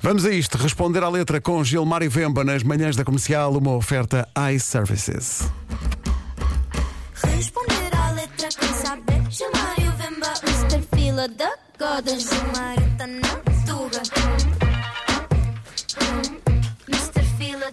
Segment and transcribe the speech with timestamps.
[0.00, 0.56] Vamos a isto.
[0.58, 5.42] Responder à letra com Gilmar e Vemba nas manhãs da comercial, uma oferta iServices.
[7.14, 10.82] Responder à letra quem saber Chamar e o Vemba Mr.
[10.94, 13.28] Fila da Goda Gilmário tá na
[13.66, 14.02] tuga
[16.88, 17.22] Mr.
[17.38, 17.72] Fila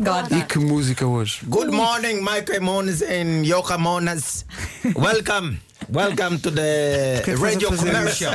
[0.00, 1.40] da E que música hoje?
[1.46, 4.44] Good morning, Michael Monas and Yoka Monas.
[4.96, 5.67] Welcome.
[5.90, 8.34] Welcome to the radio commercial.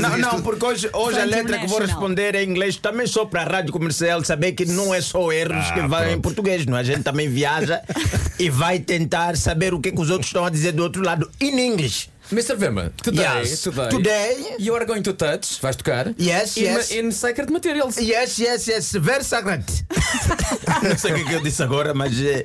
[0.00, 3.26] Não, não, porque hoje, hoje a letra que vou responder é em inglês, também só
[3.26, 6.78] para a rádio comercial saber que não é só erros que vai em português, não?
[6.78, 6.80] é?
[6.80, 7.82] A gente também viaja
[8.40, 11.30] e vai tentar saber o que, que os outros estão a dizer do outro lado
[11.38, 12.08] in English.
[12.30, 12.56] Mr.
[12.56, 13.62] Vemba, today, Yes.
[13.62, 14.56] today, Today.
[14.58, 16.12] you are going to touch, vais tocar?
[16.18, 16.90] Yes, in, yes.
[16.90, 17.96] in Sacred Materials.
[17.96, 19.64] Yes, yes, yes, very sacred.
[20.82, 22.44] Não sei o que, que eu disse agora, mas eh,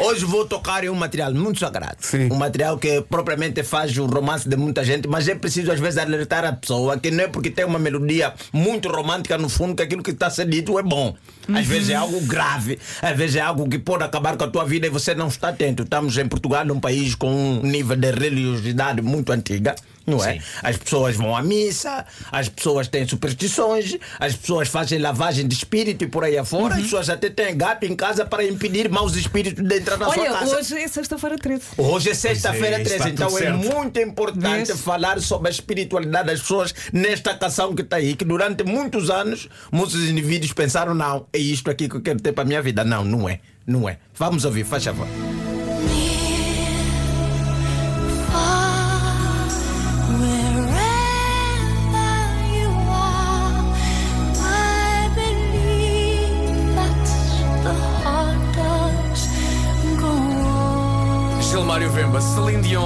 [0.00, 1.96] hoje vou tocar em um material muito sagrado.
[2.00, 2.28] Sim.
[2.30, 5.96] Um material que propriamente faz o romance de muita gente, mas é preciso às vezes
[5.98, 9.82] alertar a pessoa que não é porque tem uma melodia muito romântica no fundo que
[9.82, 11.16] aquilo que está a ser dito é bom.
[11.52, 14.64] Às vezes é algo grave, às vezes é algo que pode acabar com a tua
[14.66, 15.82] vida e você não está atento.
[15.84, 19.74] Estamos em Portugal, um país com um nível de religiosidade muito antiga.
[20.06, 20.40] Não é?
[20.62, 26.04] As pessoas vão à missa, as pessoas têm superstições, as pessoas fazem lavagem de espírito
[26.04, 29.64] e por aí afora, as pessoas até têm gato em casa para impedir maus espíritos
[29.64, 30.56] de entrar na sua Olha, casa.
[30.56, 31.62] hoje é sexta-feira 13.
[31.78, 33.58] Hoje é sexta-feira é, 13, está então tudo é certo.
[33.58, 38.64] muito importante falar sobre a espiritualidade das pessoas nesta canção que está aí, que durante
[38.64, 42.46] muitos anos muitos indivíduos pensaram: não, é isto aqui que eu quero ter para a
[42.46, 42.84] minha vida.
[42.84, 43.98] Não, não é, não é.
[44.14, 45.06] Vamos ouvir, faz favor.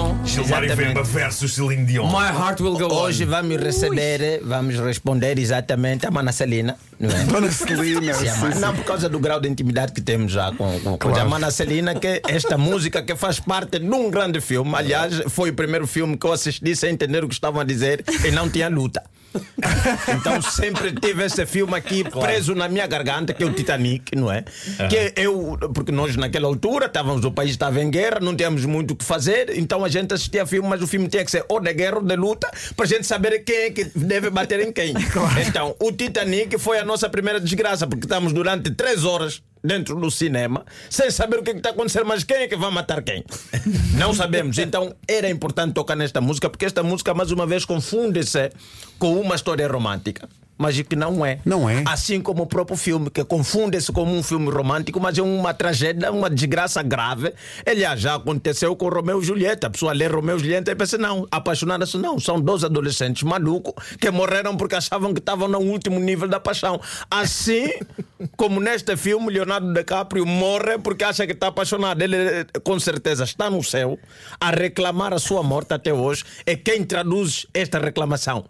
[0.06, 0.24] Dion.
[0.24, 0.94] Gilmar e Exatamente.
[0.94, 2.06] Vemba versus Celine Dion.
[2.08, 3.28] My heart will go Hoje on.
[3.28, 7.24] vamos receber, vamos responder exatamente a Mana Celina, não é?
[7.24, 8.14] Dona Celina.
[8.14, 8.60] Sim, sim.
[8.60, 11.50] Não, por causa do grau de intimidade que temos já com, com, com a Mana
[11.50, 14.72] Celina, que esta música que faz parte de um grande filme.
[14.74, 18.04] Aliás, foi o primeiro filme que eu assisti sem entender o que estavam a dizer
[18.24, 19.02] e não tinha luta.
[20.16, 24.30] Então sempre tive esse filme aqui preso na minha garganta, que é o Titanic, não
[24.30, 24.44] é?
[24.88, 28.92] Que eu, porque nós naquela altura estávamos, o país estava em guerra, não tínhamos muito
[28.92, 31.60] o que fazer, então a gente assistia filme, mas o filme tinha que ser ou
[31.60, 34.72] de guerra ou de luta, para a gente saber quem é que deve bater em
[34.72, 34.94] quem.
[35.46, 40.10] Então, o Titanic foi a nossa primeira desgraça, porque estamos durante três horas dentro do
[40.10, 43.24] cinema, sem saber o que está acontecendo, mas quem é que vai matar quem?
[43.98, 44.58] Não sabemos.
[44.58, 48.50] Então era importante tocar nesta música, porque esta música, mais uma vez, confunde-se
[48.98, 50.28] com uma história romântica.
[50.58, 51.38] Mas que não é.
[51.44, 51.84] Não é.
[51.86, 56.10] Assim como o próprio filme, que confunde-se como um filme romântico, mas é uma tragédia,
[56.10, 57.32] uma desgraça grave.
[57.66, 59.66] Aliás, já aconteceu com Romeu e Julieta.
[59.66, 62.18] A pessoa lê Romeu e Julieta e pensa, não, apaixonaram-se não.
[62.18, 66.80] São dois adolescentes malucos que morreram porque achavam que estavam no último nível da paixão.
[67.10, 67.70] Assim
[68.36, 72.00] como neste filme, Leonardo DiCaprio morre porque acha que está apaixonado.
[72.00, 73.98] Ele, com certeza, está no céu
[74.40, 76.24] a reclamar a sua morte até hoje.
[76.46, 78.44] E quem traduz esta reclamação?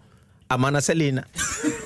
[0.48, 1.26] A Mana Celina.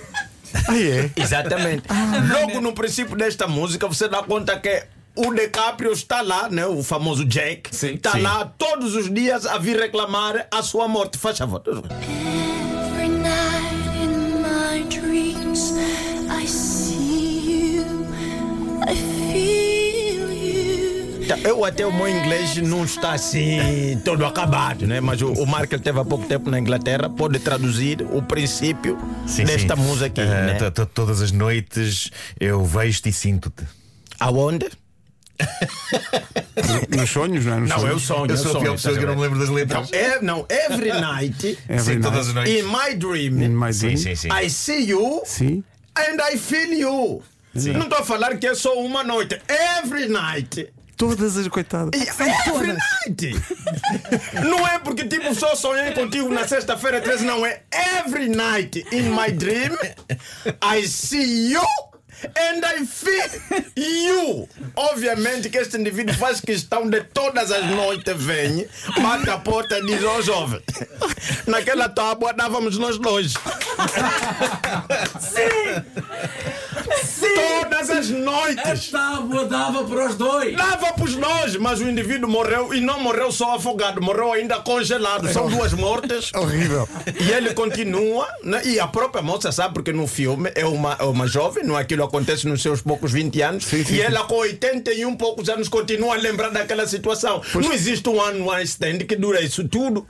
[0.68, 1.10] Ah, é?
[1.16, 1.84] Exatamente.
[2.32, 4.84] Logo no princípio desta música, você dá conta que
[5.16, 6.66] o DiCaprio está lá, né?
[6.66, 7.74] O famoso Jack.
[7.74, 7.94] Sim.
[7.94, 8.22] Está Sim.
[8.22, 11.18] lá todos os dias a vir reclamar a sua morte.
[11.18, 11.62] Faz favor.
[21.30, 25.00] Tá, Eu até o meu inglês não está assim todo acabado, né?
[25.00, 28.98] Mas o, o Mark ele teve há pouco tempo na Inglaterra, pode traduzir o princípio
[29.26, 29.82] Sim, desta sim.
[29.82, 30.54] música aqui, Ah, né?
[30.54, 33.64] to- to- Todas as noites eu vejo-te e sinto-te.
[34.18, 34.66] Aonde?
[36.96, 37.60] Nos sonhos, não é?
[37.60, 38.02] Nos Não, eu sonhos.
[38.02, 38.26] sonho.
[38.26, 39.92] Eu eu sou a sonho, pior pessoa que eu não me lembro das letras.
[39.92, 42.02] É, não, every night, Every Sim, night.
[42.02, 42.54] todas as noites.
[42.60, 43.96] in my dream, In my dream.
[43.96, 44.28] sim, sim.
[44.32, 45.62] I see you Sim.
[45.96, 47.22] and I feel you.
[47.54, 49.40] Não estou a falar que é só uma noite.
[49.78, 50.68] Every night.
[51.00, 51.98] Todas as coitadas.
[51.98, 53.34] Every night.
[54.46, 57.62] não é porque tipo só sonhei contigo na sexta-feira 13, não é.
[57.98, 59.78] Every night in my dream
[60.62, 61.62] I see you.
[62.36, 63.30] And I feel
[63.74, 64.46] you.
[64.76, 68.68] Obviamente que este indivíduo faz questão de todas as noites vem,
[69.00, 70.60] bate a porta e diz: Ó jovem,
[71.46, 73.32] naquela tábua dávamos nós dois.
[77.34, 78.90] Todas as noites.
[78.90, 80.56] tábua dava para os dois.
[80.56, 84.60] Dava para os nós, mas o indivíduo morreu e não morreu só afogado, morreu ainda
[84.60, 85.28] congelado.
[85.32, 86.30] São duas mortes.
[86.34, 86.88] Horrível.
[87.20, 88.62] E ele continua, né?
[88.64, 91.82] e a própria moça sabe, porque no filme é uma, é uma jovem, não é?
[91.90, 95.68] aquilo acontece nos seus poucos 20 anos, Sim, sim, e ela com 81 poucos anos
[95.68, 97.42] continua a lembrar daquela situação.
[97.54, 100.06] Não existe um one night stand que dura isso tudo,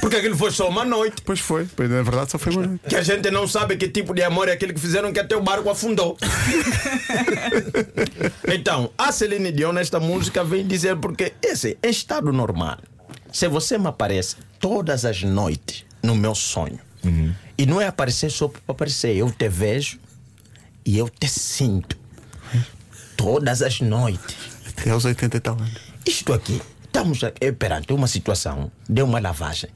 [0.00, 1.16] porque aquilo foi só uma noite.
[1.24, 2.80] Pois foi, pois, na verdade só foi uma noite.
[2.88, 5.36] Que a gente não sabe que tipo de amor é aquele que fizeram que até
[5.36, 6.16] o barco afundou.
[8.52, 12.78] então, a Celine Dion nesta música vem dizer porque esse é estado normal.
[13.32, 16.80] Se você me aparece todas as noites no meu sonho,
[17.58, 19.98] e não é aparecer só para aparecer, eu te vejo
[20.84, 21.96] e eu te sinto
[23.16, 24.36] todas as noites.
[24.68, 25.80] Até aos 80 e tal anos.
[26.04, 29.70] Isto aqui, estamos aqui perante uma situação de uma lavagem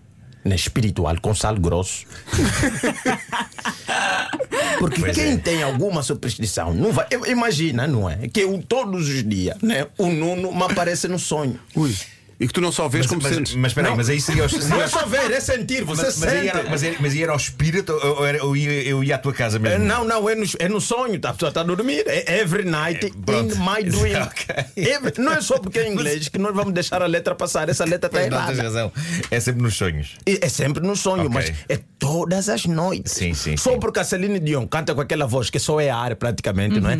[0.45, 2.07] né, espiritual com sal grosso.
[4.81, 5.37] Porque Pois quem é.
[5.37, 7.07] tem alguma superstição não vai.
[7.13, 8.27] im- Imagina, não é?
[8.29, 11.61] Que eu, todos os dias né, o Nuno me aparece no sonho.
[11.77, 11.95] Ui.
[12.41, 13.55] E que tu não só vês Mas, como mas, sentes.
[13.55, 13.97] mas espera aí, Não.
[13.99, 14.47] mas aí seria.
[14.69, 16.49] Não é só ver, é sentir, você mas, mas, aí sente.
[16.49, 19.17] era, mas, era, mas aí era o espírito ou, ou era, eu, ia, eu ia
[19.17, 19.85] à tua casa É, mesmo?
[19.85, 21.29] Não, não, é no, é no sonho, tá?
[21.31, 22.03] a pessoa está a dormir.
[22.07, 23.55] É every night in pronto.
[23.59, 24.23] my dream.
[24.23, 24.47] Ok.
[24.75, 27.69] Every- não é só porque é inglês que nós vamos deixar a letra passar.
[27.69, 28.63] Essa letra está não, tens errada.
[28.63, 28.93] razão.
[29.31, 30.17] É sempre nos sonhos.
[30.27, 31.35] E É sempre no sonho, Ok.
[31.35, 33.13] mas é todas as noites.
[33.13, 33.79] Sim, sim, Só sim.
[33.79, 36.97] porque a Celine Dion canta com aquela voz que só é ar praticamente, não é?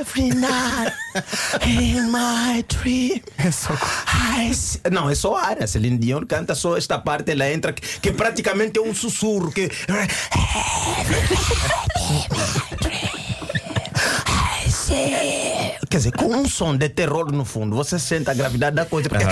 [0.00, 0.94] Every night
[1.66, 3.20] in my dream.
[3.38, 3.72] É só.
[4.52, 5.62] See- Não, é só ar.
[5.62, 9.50] A Celine Dion canta só esta parte, ela entra, que, que praticamente é um sussurro.
[9.52, 9.68] Que...
[15.90, 19.08] Quer dizer, com um som de terror no fundo, você sente a gravidade da coisa.
[19.08, 19.24] Porque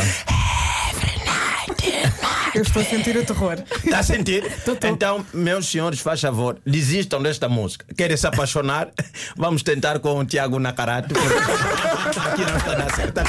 [2.57, 3.57] Eu estou a sentir o terror.
[3.85, 4.45] Está a sentir?
[4.85, 7.85] Então, meus senhores, faz favor, desistam desta música.
[7.97, 8.89] Querem se apaixonar?
[9.37, 11.09] Vamos tentar com o Tiago Nacarate.
[11.13, 11.29] porque
[12.19, 13.21] Aqui não está certa.
[13.21, 13.25] A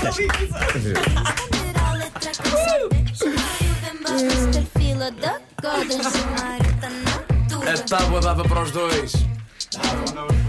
[1.94, 2.90] letra com saber.
[3.14, 4.66] Chamário Vemba, Mr.
[4.78, 6.04] Fila da Goda.
[6.04, 7.18] Chamário tá na
[7.50, 7.70] tua.
[7.74, 9.14] A tábua dava para os dois.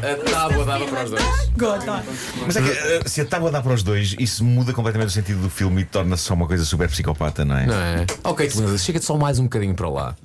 [0.00, 1.50] A tábua dava para os dois.
[1.56, 2.04] Gota.
[2.46, 5.12] Mas é que eh, se a tábua dá para os dois, isso muda completamente o
[5.12, 7.66] sentido do filme e torna-se só uma coisa super psicopata, não é?
[7.66, 8.06] Não é?
[8.24, 8.48] Ok,
[8.78, 10.16] chega-te só mais um bocadinho para lá.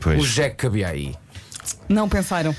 [0.00, 0.22] Pois.
[0.22, 1.14] O Jack cabia aí.
[1.88, 2.54] Não pensaram.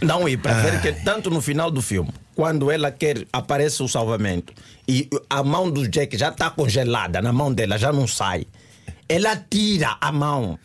[0.00, 3.88] Não, e para ver que tanto no final do filme, quando ela quer, aparece o
[3.88, 4.52] salvamento
[4.88, 8.46] e a mão do Jack já está congelada na mão dela, já não sai.
[9.08, 10.58] Ela tira a mão.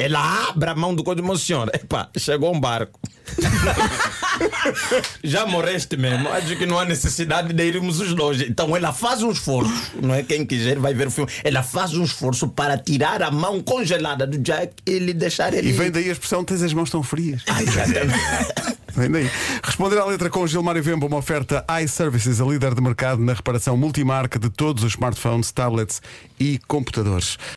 [0.00, 1.70] Ela abre a mão do coisa emociona.
[1.74, 2.98] Epa, chegou um barco.
[5.22, 6.26] Já morreste mesmo.
[6.30, 8.40] Acho que não há necessidade de irmos os dois.
[8.40, 10.22] Então ela faz um esforço, não é?
[10.22, 11.30] Quem quiser vai ver o filme.
[11.44, 15.68] Ela faz um esforço para tirar a mão congelada do Jack e lhe deixar ele.
[15.68, 17.42] E vem daí a expressão: tens as mãos tão frias.
[17.46, 18.18] Ah, exatamente.
[18.92, 19.30] Vem daí.
[19.62, 23.32] Responder à letra com Gilmar e Vemba, uma oferta iServices, a líder de mercado na
[23.32, 26.02] reparação multimarca de todos os smartphones, tablets
[26.38, 27.38] e computadores.